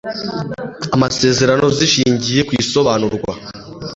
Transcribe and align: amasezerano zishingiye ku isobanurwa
amasezerano 0.95 1.65
zishingiye 1.77 2.41
ku 2.47 2.51
isobanurwa 2.61 3.33